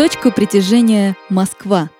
[0.00, 1.90] Точка притяжения Москва.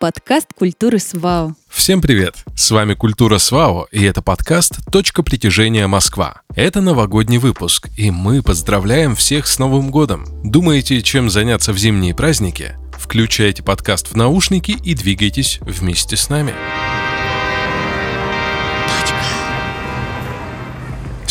[0.00, 1.54] Подкаст культуры СВАО.
[1.68, 2.34] Всем привет!
[2.56, 6.40] С вами Культура СВАО, и это подкаст «Точка притяжения Москва».
[6.56, 10.26] Это новогодний выпуск, и мы поздравляем всех с Новым годом.
[10.42, 12.74] Думаете, чем заняться в зимние праздники?
[12.98, 16.52] Включайте подкаст в наушники и двигайтесь вместе с нами.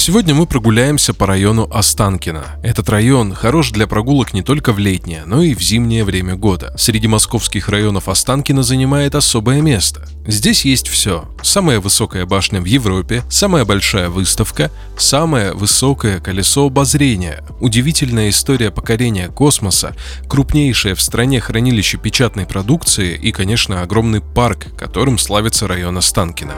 [0.06, 2.44] Сегодня мы прогуляемся по району Останкино.
[2.62, 6.76] Этот район хорош для прогулок не только в летнее, но и в зимнее время года.
[6.78, 10.08] Среди московских районов Останкино занимает особое место.
[10.28, 11.28] Здесь есть все.
[11.42, 19.30] Самая высокая башня в Европе, самая большая выставка, самое высокое колесо обозрения, удивительная история покорения
[19.30, 19.96] космоса,
[20.30, 26.54] крупнейшее в стране хранилище печатной продукции и, конечно, огромный парк, которым славится район Останкино.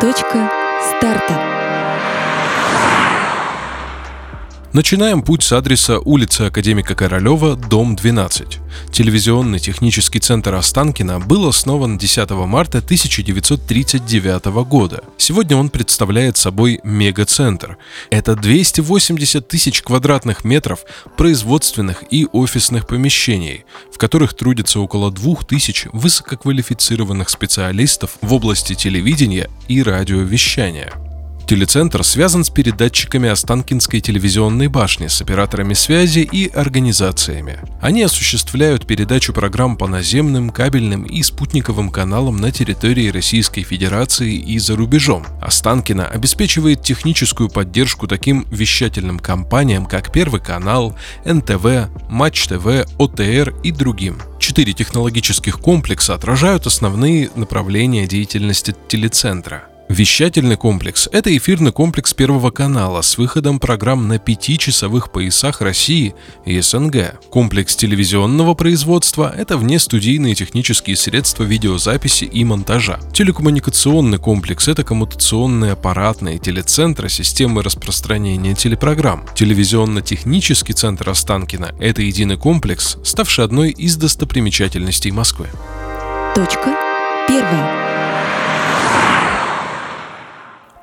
[0.00, 0.50] Точка
[0.98, 1.67] старта.
[4.74, 8.58] Начинаем путь с адреса улица Академика Королева, дом 12.
[8.92, 15.04] Телевизионный технический центр Останкина был основан 10 марта 1939 года.
[15.16, 17.78] Сегодня он представляет собой мегацентр.
[18.10, 20.80] Это 280 тысяч квадратных метров
[21.16, 29.82] производственных и офисных помещений, в которых трудится около 2000 высококвалифицированных специалистов в области телевидения и
[29.82, 31.07] радиовещания.
[31.48, 37.60] Телецентр связан с передатчиками Останкинской телевизионной башни, с операторами связи и организациями.
[37.80, 44.58] Они осуществляют передачу программ по наземным, кабельным и спутниковым каналам на территории Российской Федерации и
[44.58, 45.24] за рубежом.
[45.40, 53.72] Останкино обеспечивает техническую поддержку таким вещательным компаниям, как Первый канал, НТВ, Матч ТВ, ОТР и
[53.72, 54.20] другим.
[54.38, 59.67] Четыре технологических комплекса отражают основные направления деятельности телецентра.
[59.88, 66.14] Вещательный комплекс– это эфирный комплекс Первого канала с выходом программ на пятичасовых поясах России
[66.44, 67.18] и СНГ.
[67.30, 73.00] Комплекс телевизионного производства– это внестудийные технические средства видеозаписи и монтажа.
[73.14, 79.24] Телекоммуникационный комплекс– это коммутационные аппаратные телецентры системы распространения телепрограмм.
[79.34, 85.48] Телевизионно-технический центр Останкина– это единый комплекс, ставший одной из достопримечательностей Москвы.
[86.34, 86.76] Точка
[87.26, 87.87] первая.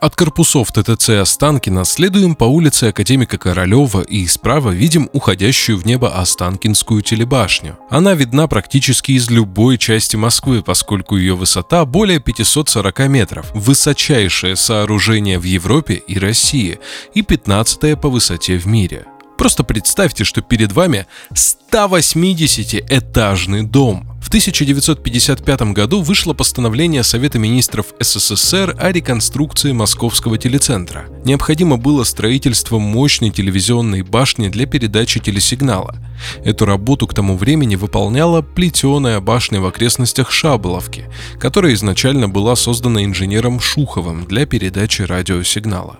[0.05, 6.21] От корпусов ТТЦ Останкина следуем по улице Академика Королева и справа видим уходящую в небо
[6.21, 7.79] Останкинскую телебашню.
[7.89, 15.39] Она видна практически из любой части Москвы, поскольку ее высота более 540 метров, высочайшее сооружение
[15.39, 16.79] в Европе и России
[17.15, 19.07] и 15 по высоте в мире.
[19.37, 28.75] Просто представьте, что перед вами 180-этажный дом– в 1955 году вышло постановление Совета министров СССР
[28.79, 31.05] о реконструкции московского телецентра.
[31.25, 35.97] Необходимо было строительство мощной телевизионной башни для передачи телесигнала.
[36.43, 41.05] Эту работу к тому времени выполняла плетеная башня в окрестностях Шаболовки,
[41.39, 45.99] которая изначально была создана инженером Шуховым для передачи радиосигнала.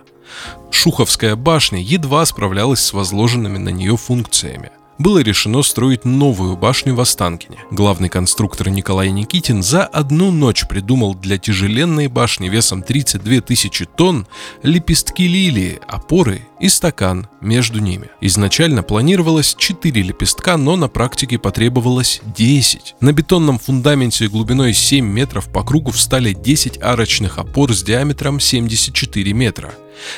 [0.76, 7.00] Шуховская башня едва справлялась с возложенными на нее функциями было решено строить новую башню в
[7.00, 7.58] Останкине.
[7.70, 14.26] Главный конструктор Николай Никитин за одну ночь придумал для тяжеленной башни весом 32 тысячи тонн
[14.62, 18.08] лепестки лилии, опоры и стакан между ними.
[18.20, 22.96] Изначально планировалось 4 лепестка, но на практике потребовалось 10.
[23.00, 29.32] На бетонном фундаменте глубиной 7 метров по кругу встали 10 арочных опор с диаметром 74
[29.32, 29.74] метра.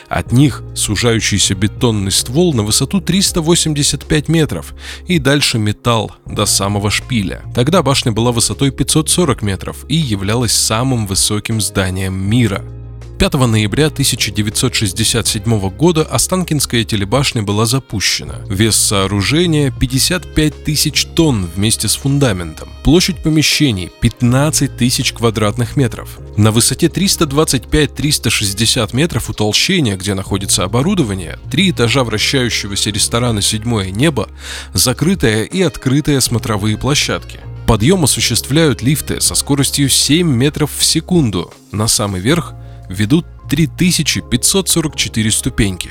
[0.09, 4.75] От них сужающийся бетонный ствол на высоту 385 метров
[5.07, 7.43] и дальше металл до самого шпиля.
[7.55, 12.65] Тогда башня была высотой 540 метров и являлась самым высоким зданием мира–
[13.19, 18.37] 5 ноября 1967 года Останкинская телебашня была запущена.
[18.49, 22.69] Вес сооружения 55 тысяч тонн вместе с фундаментом.
[22.85, 26.21] Площадь помещений 15 тысяч квадратных метров.
[26.37, 34.29] На высоте 325-360 метров утолщения, где находится оборудование, три этажа вращающегося ресторана «Седьмое небо»,
[34.75, 37.41] закрытая и открытые смотровые площадки.
[37.67, 41.53] Подъем осуществляют лифты со скоростью 7 метров в секунду.
[41.73, 42.55] На самый верх
[42.89, 45.91] ведут 3544 ступеньки.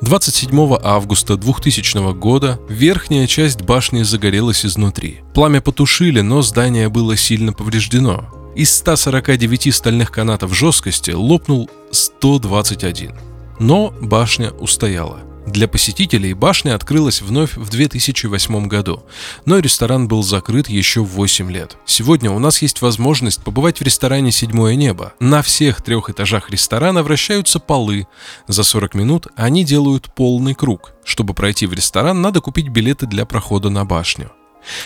[0.00, 5.20] 27 августа 2000 года верхняя часть башни загорелась изнутри.
[5.32, 8.28] Пламя потушили, но здание было сильно повреждено.
[8.54, 13.12] Из 149 стальных канатов жесткости лопнул 121.
[13.58, 15.20] Но башня устояла.
[15.46, 19.04] Для посетителей башня открылась вновь в 2008 году,
[19.44, 21.76] но ресторан был закрыт еще 8 лет.
[21.84, 25.12] Сегодня у нас есть возможность побывать в ресторане «Седьмое небо».
[25.20, 28.06] На всех трех этажах ресторана вращаются полы.
[28.48, 30.94] За 40 минут они делают полный круг.
[31.04, 34.32] Чтобы пройти в ресторан, надо купить билеты для прохода на башню.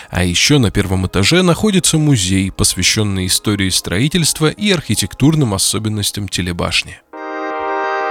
[0.09, 6.99] А еще на первом этаже находится музей, посвященный истории строительства и архитектурным особенностям телебашни.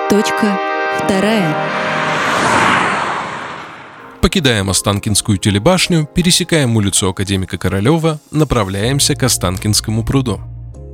[0.09, 0.59] Точка
[1.05, 1.55] вторая.
[4.28, 10.38] Покидаем Останкинскую телебашню, пересекаем улицу Академика Королева, направляемся к Останкинскому пруду.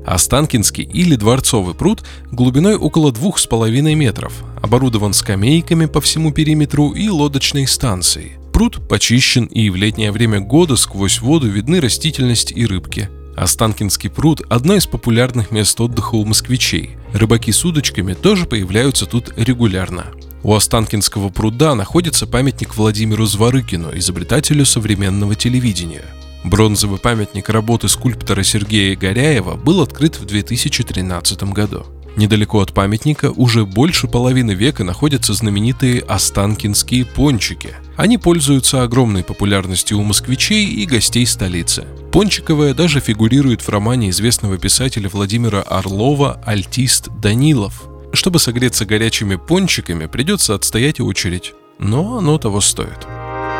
[0.06, 4.32] Останкинский или Дворцовый пруд глубиной около двух с половиной метров,
[4.62, 8.34] оборудован скамейками по всему периметру и лодочной станцией.
[8.52, 13.10] Пруд почищен и в летнее время года сквозь воду видны растительность и рыбки.
[13.36, 16.90] Останкинский пруд– одно из популярных мест отдыха у москвичей.
[17.12, 20.12] Рыбаки с удочками тоже появляются тут регулярно.
[20.44, 26.05] У Останкинского пруда находится памятник Владимиру Зворыкину, изобретателю современного телевидения.
[26.44, 31.87] Бронзовый памятник работы скульптора Сергея Горяева был открыт в 2013 году.
[32.17, 37.70] Недалеко от памятника уже больше половины века находятся знаменитые Останкинские пончики.
[37.96, 41.87] Они пользуются огромной популярностью у москвичей и гостей столицы.
[42.12, 50.06] Пончиковая даже фигурирует в романе известного писателя Владимира Орлова «Альтист Данилов», чтобы согреться горячими пончиками,
[50.06, 51.55] придется отстоять очередь.
[51.78, 53.06] Но оно того стоит.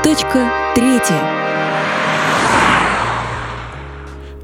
[0.03, 1.23] Точка третья.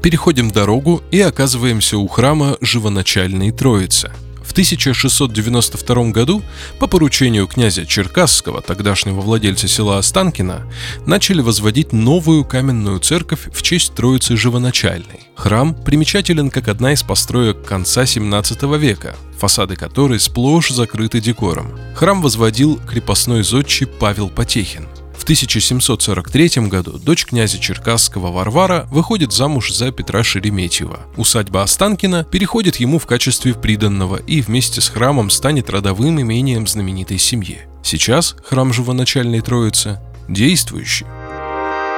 [0.01, 4.11] Переходим дорогу и оказываемся у храма Живоначальной Троицы–
[4.43, 6.41] в 1692 году
[6.79, 10.67] по поручению князя Черкасского, тогдашнего владельца села Останкино,
[11.05, 15.27] начали возводить новую каменную церковь в честь Троицы Живоначальной.
[15.35, 21.79] Храм примечателен как одна из построек конца 17 века, фасады которой сплошь закрыты декором.
[21.95, 24.87] Храм возводил крепостной зодчий Павел Потехин–
[25.21, 31.01] в 1743 году дочь князя Черкасского Варвара выходит замуж за Петра Шереметьева.
[31.15, 37.19] Усадьба Останкина переходит ему в качестве приданного и вместе с храмом станет родовым имением знаменитой
[37.19, 37.59] семьи.
[37.83, 41.05] Сейчас храм Живоначальной Троицы действующий.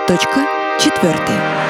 [0.06, 0.46] Точка
[0.78, 1.64] четвертая.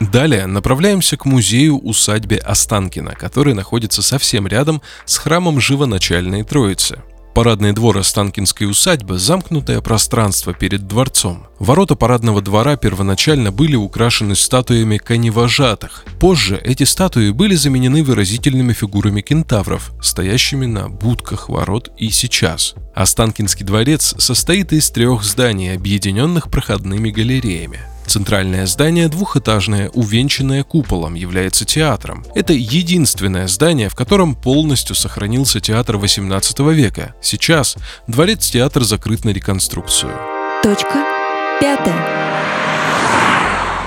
[0.00, 7.02] Далее направляемся к музею-усадьбе Останкина, который находится совсем рядом с храмом Живоначальной Троицы.
[7.38, 11.46] Парадный двор Останкинской усадьбы– замкнутое пространство перед дворцом.
[11.60, 16.04] Ворота парадного двора первоначально были украшены статуями коневожатых.
[16.18, 22.74] Позже эти статуи были заменены выразительными фигурами кентавров, стоящими на будках ворот и сейчас.
[22.92, 27.78] Останкинский дворец состоит из трех зданий, объединенных проходными галереями.
[28.08, 32.24] Центральное здание двухэтажное, увенчанное куполом, является театром.
[32.34, 37.14] Это единственное здание, в котором полностью сохранился театр 18 века.
[37.20, 37.76] Сейчас
[38.06, 40.18] дворец-театр закрыт на реконструкцию.
[40.62, 41.04] Точка
[41.60, 42.02] пятая.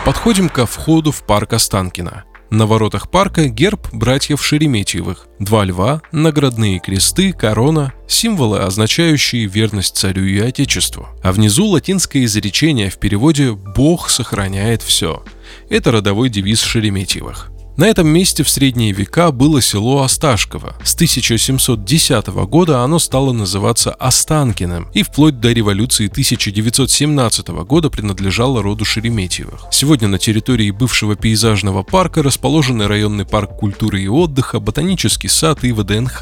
[0.05, 2.23] Подходим ко входу в парк Останкино.
[2.51, 10.25] На воротах парка герб братьев Шереметьевых, два льва, наградные кресты, корона, символы, означающие верность царю
[10.25, 11.07] и отечеству.
[11.23, 15.23] А внизу латинское изречение в переводе «Бог сохраняет все».
[15.69, 17.50] Это родовой девиз Шереметьевых.
[17.77, 20.75] На этом месте в средние века было село Осташково.
[20.83, 28.83] С 1710 года оно стало называться Останкиным и вплоть до революции 1917 года принадлежало роду
[28.83, 29.67] Шереметьевых.
[29.71, 35.71] Сегодня на территории бывшего пейзажного парка расположены районный парк культуры и отдыха, ботанический сад и
[35.71, 36.21] ВДНХ,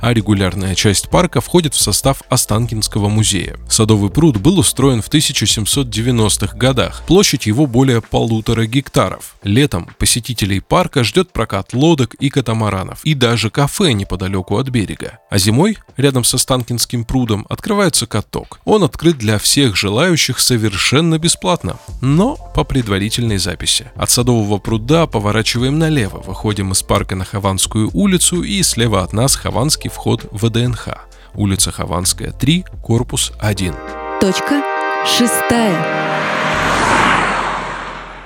[0.00, 3.58] а регулярная часть парка входит в состав Останкинского музея.
[3.68, 7.02] Садовый пруд был устроен в 1790-х годах.
[7.08, 9.34] Площадь его более полутора гектаров.
[9.42, 15.18] Летом посетителей парка парка ждет прокат лодок и катамаранов, и даже кафе неподалеку от берега.
[15.30, 18.60] А зимой, рядом со Станкинским прудом, открывается каток.
[18.66, 23.90] Он открыт для всех желающих совершенно бесплатно, но по предварительной записи.
[23.96, 29.36] От Садового пруда поворачиваем налево, выходим из парка на Хованскую улицу и слева от нас
[29.36, 30.88] Хованский вход в ВДНХ.
[31.32, 33.74] Улица Хованская, 3, корпус 1.
[34.20, 34.62] Точка
[35.06, 36.13] шестая.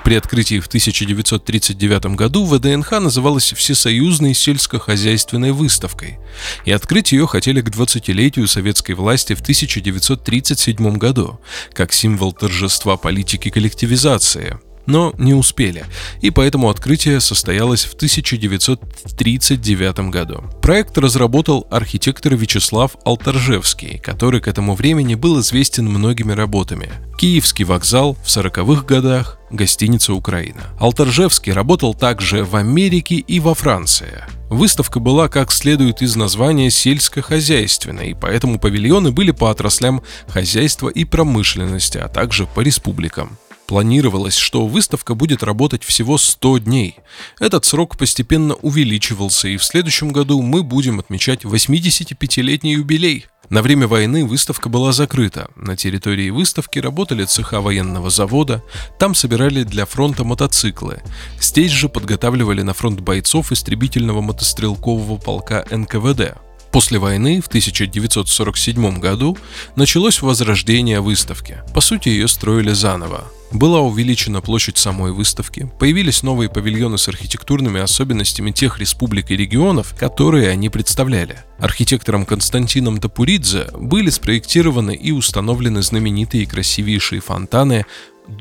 [0.09, 6.17] При открытии в 1939 году ВДНХ называлась Всесоюзной сельскохозяйственной выставкой,
[6.65, 11.39] и открыть ее хотели к 20-летию советской власти в 1937 году,
[11.73, 14.57] как символ торжества политики коллективизации.
[14.89, 15.85] Но не успели,
[16.19, 20.43] и поэтому открытие состоялось в 1939 году.
[20.61, 26.89] Проект разработал архитектор Вячеслав Алтаржевский, который к этому времени был известен многими работами.
[27.17, 30.61] Киевский вокзал в 40-х годах, гостиница «Украина».
[30.79, 34.23] Алтаржевский работал также в Америке и во Франции.
[34.49, 41.99] Выставка была, как следует из названия, сельскохозяйственной, поэтому павильоны были по отраслям хозяйства и промышленности,
[41.99, 43.37] а также по республикам.
[43.69, 46.95] Планировалось, что выставка будет работать всего 100 дней.
[47.39, 53.27] Этот срок постепенно увеличивался, и в следующем году мы будем отмечать 85-летний юбилей.
[53.49, 55.51] На время войны выставка была закрыта.
[55.55, 58.63] На территории выставки работали цеха военного завода,
[58.97, 61.03] там собирали для фронта мотоциклы.
[61.39, 66.39] Здесь же подготавливали на фронт бойцов истребительного мотострелкового полка НКВД.
[66.71, 69.37] После войны в 1947 году
[69.75, 71.63] началось возрождение выставки.
[71.73, 73.25] По сути, ее строили заново.
[73.51, 79.95] Была увеличена площадь самой выставки, появились новые павильоны с архитектурными особенностями тех республик и регионов,
[79.97, 81.39] которые они представляли.
[81.57, 87.87] Архитектором Константином Тапуридзе были спроектированы и установлены знаменитые и красивейшие фонтаны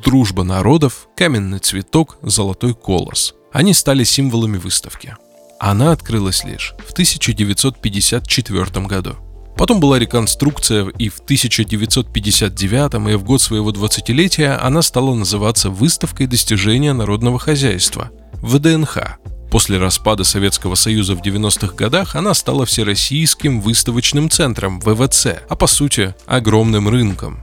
[0.04, 3.34] «Дружба народов», «Каменный цветок», «Золотой колос».
[3.50, 5.16] Они стали символами выставки.
[5.60, 9.16] Она открылась лишь в 1954 году.
[9.56, 16.28] Потом была реконструкция, и в 1959 и в год своего 20-летия она стала называться «Выставкой
[16.28, 19.18] достижения народного хозяйства»– ВДНХ.
[19.50, 25.66] После распада Советского Союза в 90-х годах она стала Всероссийским выставочным центром ВВЦ, а по
[25.66, 27.42] сути огромным рынком.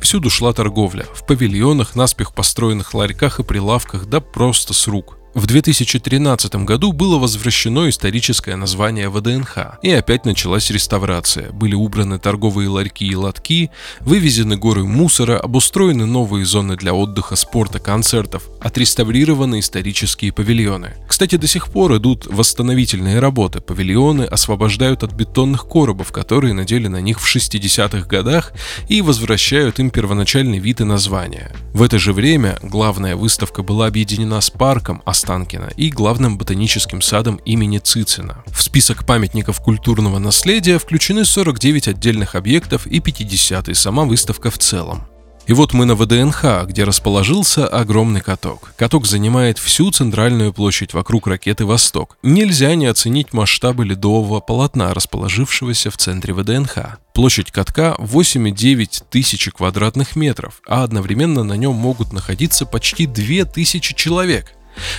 [0.00, 5.46] Всюду шла торговля, в павильонах, наспех построенных ларьках и прилавках, да просто с рук– в
[5.46, 11.52] 2013 году было возвращено историческое название ВДНХ, и опять началась реставрация.
[11.52, 17.80] Были убраны торговые ларьки и лотки, вывезены горы мусора, обустроены новые зоны для отдыха, спорта,
[17.80, 20.94] концертов, отреставрированы исторические павильоны.
[21.06, 23.60] Кстати, до сих пор идут восстановительные работы.
[23.60, 28.54] Павильоны освобождают от бетонных коробов, которые надели на них в 60-х годах
[28.88, 31.52] и возвращают им первоначальный вид и название.
[31.74, 37.02] В это же время главная выставка была объединена с парком, а Останкина и главным ботаническим
[37.02, 38.44] садом имени Цицина.
[38.46, 45.08] В список памятников культурного наследия включены 49 отдельных объектов и 50-й сама выставка в целом.
[45.48, 48.72] И вот мы на ВДНХ, где расположился огромный каток.
[48.76, 52.18] Каток занимает всю центральную площадь вокруг ракеты «Восток».
[52.22, 56.98] Нельзя не оценить масштабы ледового полотна, расположившегося в центре ВДНХ.
[57.14, 64.52] Площадь катка 8,9 тысячи квадратных метров, а одновременно на нем могут находиться почти 2000 человек.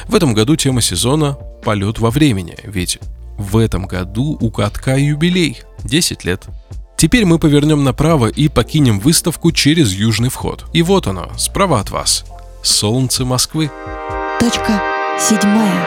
[0.08, 3.00] В этом году тема сезона– полет во времени, ведь
[3.38, 6.46] в этом году у катка юбилей– 10 лет.
[6.98, 10.66] Теперь мы повернем направо и покинем выставку через южный вход.
[10.74, 12.26] И вот оно, справа от вас.
[12.64, 13.70] Солнце Москвы.
[14.40, 14.82] Точка
[15.20, 15.86] седьмая.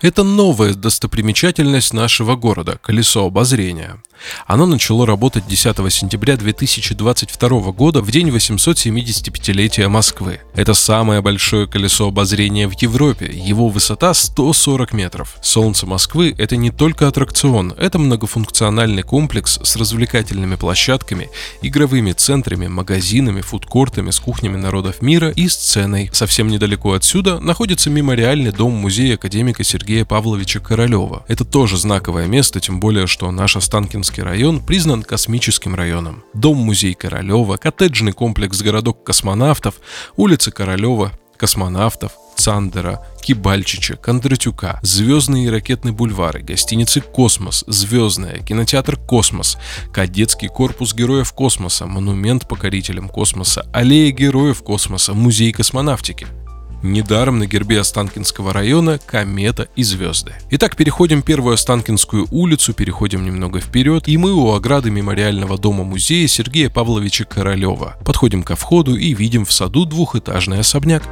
[0.00, 4.02] Это новая достопримечательность нашего города– колесо обозрения.
[4.46, 10.40] Оно начало работать 10 сентября 2022 года в день 875-летия Москвы.
[10.54, 13.30] Это самое большое колесо обозрения в Европе.
[13.32, 15.36] Его высота 140 метров.
[15.42, 21.30] Солнце Москвы– это не только аттракцион, это многофункциональный комплекс с развлекательными площадками,
[21.62, 26.10] игровыми центрами, магазинами, фудкортами с кухнями народов мира и сценой.
[26.12, 31.24] Совсем недалеко отсюда находится мемориальный дом-музей академика Сергея Павловича Королева.
[31.28, 36.22] Это тоже знаковое место, тем более, что наш Останкинский Московский район признан космическим районом.
[36.34, 39.76] Дом-музей Королева, коттеджный комплекс городок космонавтов,
[40.16, 49.56] улица Королева, космонавтов, Цандера, Кибальчича, Кондратюка, звездные и ракетные бульвары, гостиницы «Космос», «Звездная», кинотеатр «Космос»,
[49.94, 56.26] кадетский корпус героев космоса, монумент покорителям космоса, аллея героев космоса, музей космонавтики–
[56.82, 60.34] Недаром на гербе Останкинского района комета и звезды.
[60.50, 66.70] Итак, переходим первую Останкинскую улицу, переходим немного вперед, и мы у ограды мемориального дома-музея Сергея
[66.70, 67.96] Павловича Королева.
[68.04, 71.02] Подходим ко входу и видим в саду двухэтажный особняк.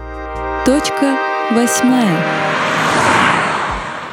[0.67, 1.17] Точка
[1.53, 2.25] восьмая.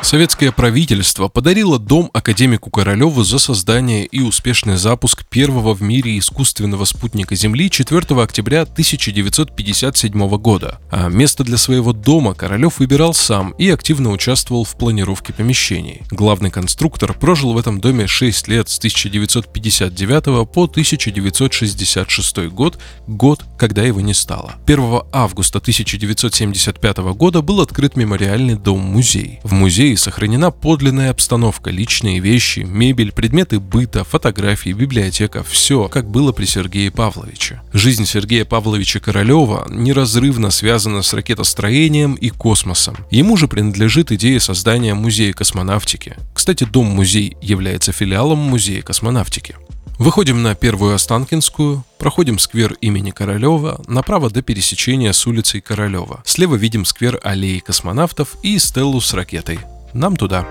[0.02, 6.86] Советское правительство подарило дом академику Королеву за создание и успешный запуск первого в мире искусственного
[6.86, 10.80] спутника Земли 4 октября 1957 года.
[10.92, 16.04] А место для своего дома Королев выбирал сам и активно участвовал в планировке помещений.
[16.12, 23.84] Главный конструктор прожил в этом доме 6 лет с 1959 по 1966 год, год, когда
[23.84, 24.56] его не стало.
[24.68, 29.40] 1 августа 1975 года был открыт мемориальный дом-музей.
[29.44, 36.10] В музее музее сохранена подлинная обстановка, личные вещи, мебель, предметы быта, фотографии, библиотека, все, как
[36.10, 37.62] было при Сергее Павловиче.
[37.72, 42.98] Жизнь Сергея Павловича Королева неразрывно связана с ракетостроением и космосом.
[43.12, 46.18] Ему же принадлежит идея создания музея космонавтики.
[46.34, 49.56] Кстати, дом-музей является филиалом музея космонавтики.
[49.98, 56.22] Выходим на Первую Останкинскую, проходим сквер имени Королева, направо до пересечения с улицей Королева.
[56.26, 59.60] Слева видим сквер аллеи космонавтов и стеллу с ракетой.
[59.94, 60.46] Нам туда.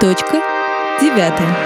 [0.00, 0.40] Точка
[1.00, 1.56] девятая.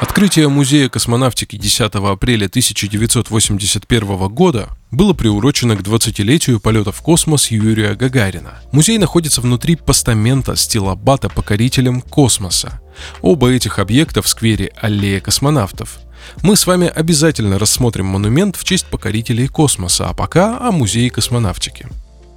[0.00, 7.94] Открытие Музея космонавтики 10 апреля 1981 года было приурочено к 20-летию полета в космос Юрия
[7.94, 8.60] Гагарина.
[8.70, 12.80] Музей находится внутри постамента стилобата покорителем космоса.
[13.22, 15.98] Оба этих объекта в сквере Аллея космонавтов.
[16.42, 21.86] Мы с вами обязательно рассмотрим монумент в честь покорителей космоса, а пока о Музее космонавтики.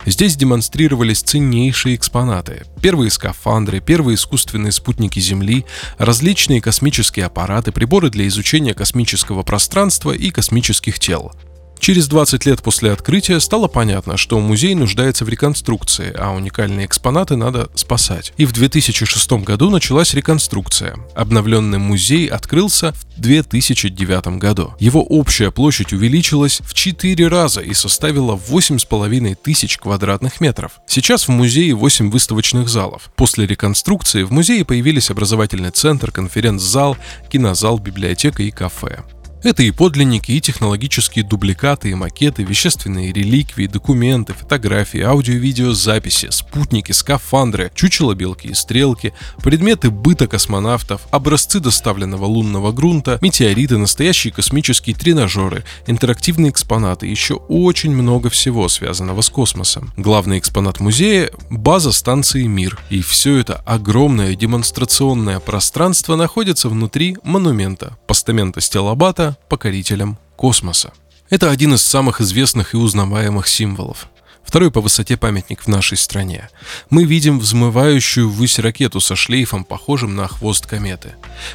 [0.06, 2.64] Здесь демонстрировались ценнейшие экспонаты.
[2.82, 5.66] Первые скафандры, первые искусственные спутники Земли,
[5.98, 11.32] различные космические аппараты, приборы для изучения космического пространства и космических тел–
[11.82, 17.36] Через 20 лет после открытия стало понятно, что музей нуждается в реконструкции, а уникальные экспонаты
[17.36, 18.34] надо спасать.
[18.38, 20.96] И в 2006 году началась реконструкция.
[21.16, 24.76] Обновленный музей открылся в 2009 году.
[24.80, 30.74] Его общая площадь увеличилась в 4 раза и составила 8,5 тысяч квадратных метров.
[30.86, 33.10] Сейчас в музее 8 выставочных залов.
[33.16, 36.96] После реконструкции в музее появились образовательный центр, конференц-зал,
[37.32, 39.00] кинозал, библиотека и кафе.
[39.44, 47.72] Это и подлинники, и технологические дубликаты, и макеты, вещественные реликвии, документы, фотографии, аудио-видеозаписи, спутники, скафандры,
[47.74, 55.64] чучело белки и стрелки, предметы быта космонавтов, образцы доставленного лунного грунта, метеориты, настоящие космические тренажеры,
[55.88, 59.92] интерактивные экспонаты, еще очень много всего связанного с космосом.
[59.98, 62.78] Главный экспонат музея– база станции «Мир».
[62.92, 70.94] И все это огромное демонстрационное пространство находится внутри монумента, постамента Стеллабата, покорителем космоса.
[71.30, 74.10] Это один из самых известных и узнаваемых символов.
[74.44, 76.50] Второй по высоте памятник в нашей стране.
[76.90, 81.14] Мы видим взмывающую ввысь ракету со шлейфом, похожим на хвост кометы.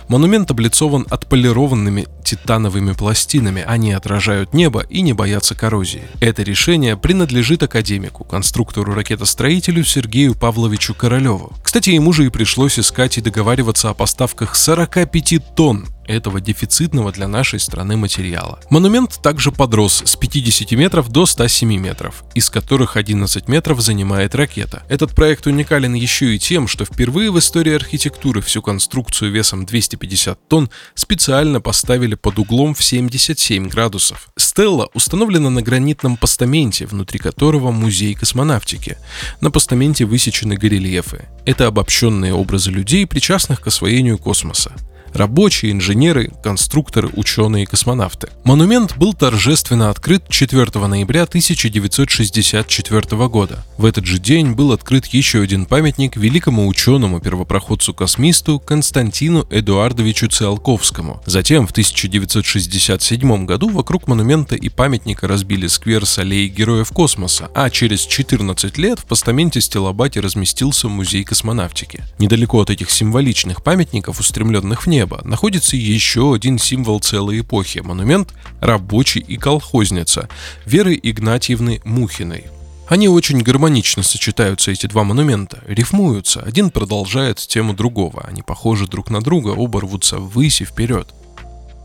[0.08, 6.04] Монумент облицован отполированными титановыми пластинами, они отражают небо и не боятся коррозии.
[6.20, 11.52] Это решение принадлежит академику, конструктору ракетостроителю Сергею Павловичу Королеву.
[11.62, 17.28] Кстати, ему же и пришлось искать и договариваться о поставках 45 тонн этого дефицитного для
[17.28, 18.60] нашей страны материала.
[18.70, 24.82] Монумент также подрос с 50 метров до 107 метров, из которых 11 метров занимает ракета.
[24.88, 30.48] Этот проект уникален еще и тем, что впервые в истории архитектуры всю конструкцию весом 250
[30.48, 34.28] тонн специально поставили под углом в 77 градусов.
[34.36, 38.96] Стелла установлена на гранитном постаменте, внутри которого музей космонавтики.
[39.40, 41.26] На постаменте высечены горельефы.
[41.44, 44.72] Это обобщенные образы людей, причастных к освоению космоса
[45.16, 48.28] рабочие, инженеры, конструкторы, ученые и космонавты.
[48.44, 53.64] Монумент был торжественно открыт 4 ноября 1964 года.
[53.78, 61.22] В этот же день был открыт еще один памятник великому ученому-первопроходцу-космисту Константину Эдуардовичу Циолковскому.
[61.26, 67.70] Затем в 1967 году вокруг монумента и памятника разбили сквер с аллеей Героев Космоса, а
[67.70, 72.02] через 14 лет в постаменте Стеллабати разместился музей космонавтики.
[72.18, 77.78] Недалеко от этих символичных памятников, устремленных в небо, неба находится еще один символ целой эпохи–
[77.84, 80.28] монумент «Рабочий и колхозница»
[80.64, 82.44] Веры Игнатьевны Мухиной.
[82.88, 89.10] Они очень гармонично сочетаются, эти два монумента, рифмуются, один продолжает тему другого, они похожи друг
[89.10, 91.08] на друга, оба рвутся ввысь и вперед.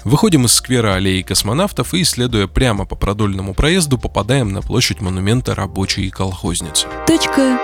[0.03, 5.53] Выходим из сквера аллеи космонавтов и, следуя прямо по продольному проезду, попадаем на площадь монумента
[5.53, 6.87] рабочей и колхозницы.
[7.05, 7.59] Точка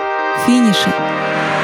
[0.46, 1.57] финиша.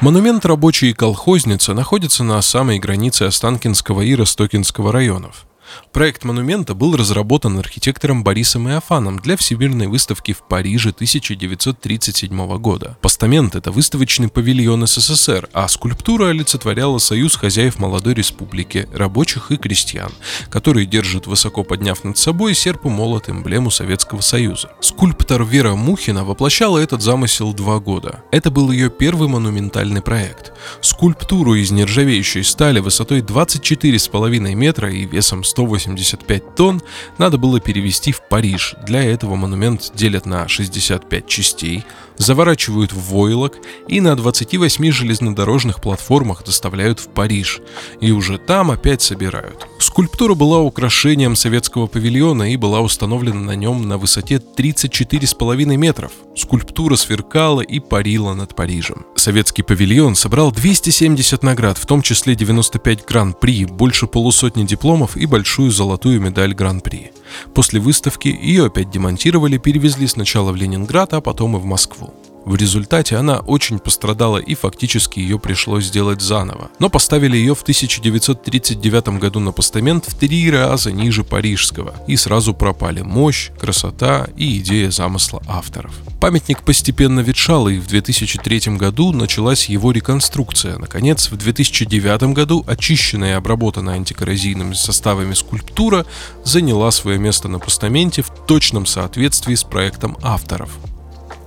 [0.00, 5.44] Монумент «Рабочий и колхозница» находится на самой границе Останкинского и Ростокинского районов.
[5.92, 12.96] Проект монумента был разработан архитектором Борисом Иофаном для Всемирной выставки в Париже 1937 года.
[13.00, 20.12] Постамент– это выставочный павильон СССР, а скульптура олицетворяла союз хозяев молодой республики, рабочих и крестьян,
[20.48, 24.70] которые держат высоко подняв над собой серп и молот эмблему Советского Союза.
[24.80, 28.22] Скульптор Вера Мухина воплощала этот замысел два года.
[28.30, 30.52] Это был ее первый монументальный проект.
[30.80, 36.82] Скульптуру из нержавеющей стали высотой 24,5 метра и весом 100 185 тонн
[37.18, 38.74] надо было перевести в Париж.
[38.86, 41.84] Для этого монумент делят на 65 частей.
[42.20, 43.56] Заворачивают в войлок
[43.88, 47.60] и на 28 железнодорожных платформах доставляют в Париж.
[48.00, 49.66] И уже там опять собирают.
[49.78, 56.12] Скульптура была украшением советского павильона и была установлена на нем на высоте 34,5 метров.
[56.36, 59.06] Скульптура сверкала и парила над Парижем.
[59.16, 65.70] Советский павильон собрал 270 наград, в том числе 95 гран-при, больше полусотни дипломов и большую
[65.70, 67.12] золотую медаль гран-при.
[67.54, 72.14] После выставки ее опять демонтировали, перевезли сначала в Ленинград, а потом и в Москву.
[72.44, 76.70] В результате она очень пострадала и фактически ее пришлось сделать заново.
[76.78, 81.94] Но поставили ее в 1939 году на постамент в три раза ниже парижского.
[82.06, 85.94] И сразу пропали мощь, красота и идея замысла авторов.
[86.20, 90.78] Памятник постепенно ветшал и в 2003 году началась его реконструкция.
[90.78, 96.06] Наконец, в 2009 году очищенная и обработанная антикоррозийными составами скульптура
[96.44, 100.70] заняла свое место на постаменте в точном соответствии с проектом авторов.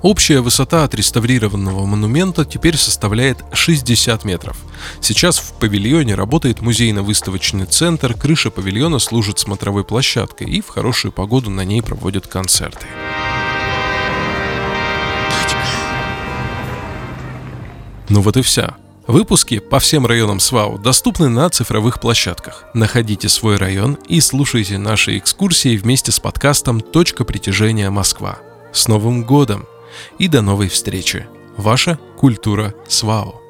[0.04, 4.58] Общая высота отреставрированного монумента теперь составляет 60 метров.
[5.00, 11.50] Сейчас в павильоне работает музейно-выставочный центр, крыша павильона служит смотровой площадкой и в хорошую погоду
[11.50, 12.86] на ней проводят концерты.
[18.10, 18.76] Ну вот и вся.
[19.08, 22.66] Выпуски по всем районам СВАУ доступны на цифровых площадках.
[22.74, 28.39] Находите свой район и слушайте наши экскурсии вместе с подкастом «Точка притяжения Москва».
[28.74, 29.66] С Новым годом!
[30.17, 31.27] И до новой встречи.
[31.58, 33.42] Ваша культура СВАО.